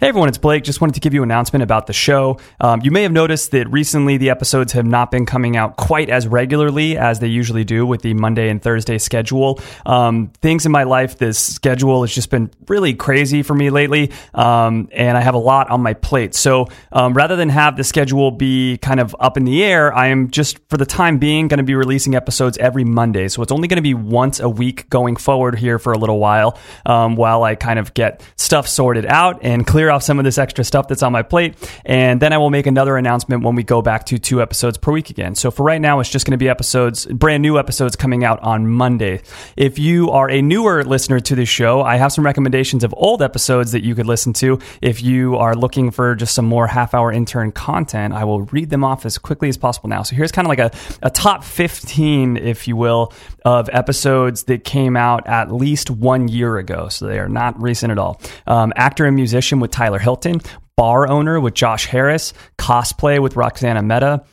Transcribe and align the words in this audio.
Hey 0.00 0.06
everyone, 0.06 0.28
it's 0.28 0.38
Blake. 0.38 0.62
Just 0.62 0.80
wanted 0.80 0.94
to 0.94 1.00
give 1.00 1.12
you 1.12 1.24
an 1.24 1.28
announcement 1.28 1.64
about 1.64 1.88
the 1.88 1.92
show. 1.92 2.38
Um, 2.60 2.80
you 2.84 2.92
may 2.92 3.02
have 3.02 3.10
noticed 3.10 3.50
that 3.50 3.68
recently 3.68 4.16
the 4.16 4.30
episodes 4.30 4.72
have 4.74 4.86
not 4.86 5.10
been 5.10 5.26
coming 5.26 5.56
out 5.56 5.76
quite 5.76 6.08
as 6.08 6.28
regularly 6.28 6.96
as 6.96 7.18
they 7.18 7.26
usually 7.26 7.64
do 7.64 7.84
with 7.84 8.02
the 8.02 8.14
Monday 8.14 8.48
and 8.48 8.62
Thursday 8.62 8.98
schedule. 8.98 9.58
Um, 9.84 10.30
things 10.40 10.64
in 10.66 10.70
my 10.70 10.84
life, 10.84 11.18
this 11.18 11.36
schedule 11.36 12.02
has 12.02 12.14
just 12.14 12.30
been 12.30 12.48
really 12.68 12.94
crazy 12.94 13.42
for 13.42 13.54
me 13.56 13.70
lately, 13.70 14.12
um, 14.34 14.88
and 14.92 15.18
I 15.18 15.20
have 15.20 15.34
a 15.34 15.38
lot 15.38 15.68
on 15.68 15.82
my 15.82 15.94
plate. 15.94 16.32
So 16.36 16.68
um, 16.92 17.12
rather 17.12 17.34
than 17.34 17.48
have 17.48 17.76
the 17.76 17.82
schedule 17.82 18.30
be 18.30 18.78
kind 18.78 19.00
of 19.00 19.16
up 19.18 19.36
in 19.36 19.44
the 19.44 19.64
air, 19.64 19.92
I 19.92 20.06
am 20.10 20.30
just 20.30 20.60
for 20.68 20.76
the 20.76 20.86
time 20.86 21.18
being 21.18 21.48
going 21.48 21.58
to 21.58 21.64
be 21.64 21.74
releasing 21.74 22.14
episodes 22.14 22.56
every 22.58 22.84
Monday. 22.84 23.26
So 23.26 23.42
it's 23.42 23.50
only 23.50 23.66
going 23.66 23.78
to 23.78 23.82
be 23.82 23.94
once 23.94 24.38
a 24.38 24.48
week 24.48 24.88
going 24.90 25.16
forward 25.16 25.58
here 25.58 25.80
for 25.80 25.92
a 25.92 25.98
little 25.98 26.20
while 26.20 26.56
um, 26.86 27.16
while 27.16 27.42
I 27.42 27.56
kind 27.56 27.80
of 27.80 27.94
get 27.94 28.22
stuff 28.36 28.68
sorted 28.68 29.04
out 29.04 29.40
and 29.42 29.66
clear 29.66 29.87
off 29.90 30.02
some 30.02 30.18
of 30.18 30.24
this 30.24 30.38
extra 30.38 30.64
stuff 30.64 30.88
that's 30.88 31.02
on 31.02 31.12
my 31.12 31.22
plate. 31.22 31.54
And 31.84 32.20
then 32.20 32.32
I 32.32 32.38
will 32.38 32.50
make 32.50 32.66
another 32.66 32.96
announcement 32.96 33.44
when 33.44 33.54
we 33.54 33.62
go 33.62 33.82
back 33.82 34.06
to 34.06 34.18
two 34.18 34.42
episodes 34.42 34.78
per 34.78 34.92
week 34.92 35.10
again. 35.10 35.34
So 35.34 35.50
for 35.50 35.62
right 35.62 35.80
now, 35.80 36.00
it's 36.00 36.10
just 36.10 36.26
going 36.26 36.32
to 36.32 36.38
be 36.38 36.48
episodes, 36.48 37.06
brand 37.06 37.42
new 37.42 37.58
episodes 37.58 37.96
coming 37.96 38.24
out 38.24 38.40
on 38.42 38.66
Monday. 38.66 39.22
If 39.56 39.78
you 39.78 40.10
are 40.10 40.30
a 40.30 40.42
newer 40.42 40.84
listener 40.84 41.20
to 41.20 41.34
this 41.34 41.48
show, 41.48 41.82
I 41.82 41.96
have 41.96 42.12
some 42.12 42.24
recommendations 42.24 42.84
of 42.84 42.94
old 42.96 43.22
episodes 43.22 43.72
that 43.72 43.84
you 43.84 43.94
could 43.94 44.06
listen 44.06 44.32
to. 44.34 44.58
If 44.82 45.02
you 45.02 45.36
are 45.36 45.54
looking 45.54 45.90
for 45.90 46.14
just 46.14 46.34
some 46.34 46.44
more 46.44 46.66
half 46.66 46.94
hour 46.94 47.12
intern 47.12 47.52
content, 47.52 48.14
I 48.14 48.24
will 48.24 48.42
read 48.42 48.70
them 48.70 48.84
off 48.84 49.06
as 49.06 49.18
quickly 49.18 49.48
as 49.48 49.56
possible 49.56 49.88
now. 49.88 50.02
So 50.02 50.16
here's 50.16 50.32
kind 50.32 50.46
of 50.46 50.50
like 50.50 50.58
a, 50.58 50.70
a 51.02 51.10
top 51.10 51.44
15, 51.44 52.36
if 52.36 52.68
you 52.68 52.76
will, 52.76 53.12
of 53.44 53.68
episodes 53.72 54.44
that 54.44 54.64
came 54.64 54.96
out 54.96 55.26
at 55.26 55.52
least 55.52 55.90
one 55.90 56.28
year 56.28 56.58
ago. 56.58 56.88
So 56.88 57.06
they 57.06 57.18
are 57.18 57.28
not 57.28 57.60
recent 57.60 57.90
at 57.90 57.98
all. 57.98 58.20
Um, 58.46 58.72
actor 58.76 59.06
and 59.06 59.16
musician 59.16 59.60
with 59.60 59.70
Tyler 59.78 60.00
Hilton, 60.00 60.40
bar 60.76 61.08
owner 61.08 61.38
with 61.38 61.54
Josh 61.54 61.86
Harris, 61.86 62.34
cosplay 62.58 63.22
with 63.22 63.36
Roxana 63.36 63.80
Meta, 63.80 64.24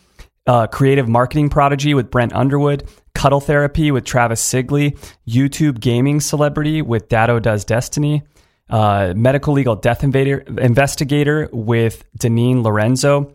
uh, 0.47 0.65
creative 0.65 1.07
marketing 1.07 1.49
prodigy 1.49 1.93
with 1.93 2.09
Brent 2.09 2.33
Underwood, 2.33 2.89
cuddle 3.13 3.39
therapy 3.39 3.91
with 3.91 4.05
Travis 4.05 4.41
Sigley, 4.41 4.97
YouTube 5.27 5.79
gaming 5.79 6.19
celebrity 6.19 6.81
with 6.81 7.09
Datto 7.09 7.39
Does 7.39 7.63
Destiny, 7.63 8.23
uh, 8.71 9.13
medical 9.15 9.53
legal 9.53 9.75
death 9.75 10.03
invader, 10.03 10.39
investigator 10.57 11.47
with 11.52 12.03
Deneen 12.17 12.63
Lorenzo, 12.63 13.31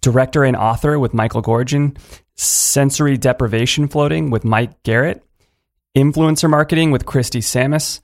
director 0.00 0.44
and 0.44 0.56
author 0.56 0.96
with 1.00 1.12
Michael 1.12 1.42
Gorgon, 1.42 1.96
sensory 2.36 3.16
deprivation 3.16 3.88
floating 3.88 4.30
with 4.30 4.44
Mike 4.44 4.80
Garrett, 4.84 5.24
influencer 5.96 6.48
marketing 6.48 6.92
with 6.92 7.04
Christy 7.04 7.40
Samus, 7.40 7.98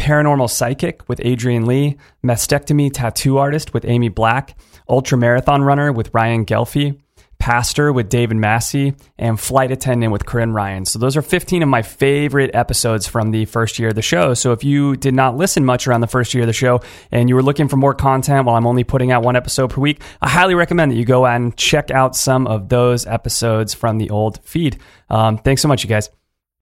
paranormal 0.00 0.48
psychic 0.48 1.06
with 1.10 1.20
Adrian 1.22 1.66
Lee, 1.66 1.98
mastectomy 2.24 2.90
tattoo 2.90 3.36
artist 3.36 3.74
with 3.74 3.84
Amy 3.84 4.08
Black, 4.08 4.58
ultra 4.88 5.18
marathon 5.18 5.62
runner 5.62 5.92
with 5.92 6.08
Ryan 6.14 6.46
Gelfie, 6.46 6.98
pastor 7.38 7.92
with 7.92 8.08
David 8.08 8.38
Massey, 8.38 8.94
and 9.18 9.38
flight 9.38 9.70
attendant 9.70 10.10
with 10.10 10.24
Corinne 10.24 10.54
Ryan. 10.54 10.86
So 10.86 10.98
those 10.98 11.18
are 11.18 11.22
15 11.22 11.62
of 11.62 11.68
my 11.68 11.82
favorite 11.82 12.54
episodes 12.54 13.06
from 13.06 13.30
the 13.30 13.44
first 13.44 13.78
year 13.78 13.90
of 13.90 13.94
the 13.94 14.00
show. 14.00 14.32
So 14.32 14.52
if 14.52 14.64
you 14.64 14.96
did 14.96 15.12
not 15.12 15.36
listen 15.36 15.66
much 15.66 15.86
around 15.86 16.00
the 16.00 16.06
first 16.06 16.32
year 16.32 16.44
of 16.44 16.48
the 16.48 16.54
show 16.54 16.80
and 17.12 17.28
you 17.28 17.34
were 17.34 17.42
looking 17.42 17.68
for 17.68 17.76
more 17.76 17.94
content 17.94 18.46
while 18.46 18.56
I'm 18.56 18.66
only 18.66 18.84
putting 18.84 19.12
out 19.12 19.22
one 19.22 19.36
episode 19.36 19.68
per 19.68 19.82
week, 19.82 20.00
I 20.22 20.30
highly 20.30 20.54
recommend 20.54 20.92
that 20.92 20.96
you 20.96 21.04
go 21.04 21.26
and 21.26 21.54
check 21.58 21.90
out 21.90 22.16
some 22.16 22.46
of 22.46 22.70
those 22.70 23.06
episodes 23.06 23.74
from 23.74 23.98
the 23.98 24.08
old 24.08 24.42
feed. 24.44 24.78
Um, 25.10 25.36
thanks 25.36 25.60
so 25.60 25.68
much, 25.68 25.84
you 25.84 25.88
guys. 25.90 26.08